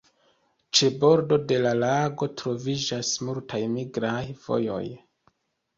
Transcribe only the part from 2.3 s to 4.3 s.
troviĝas multaj migraj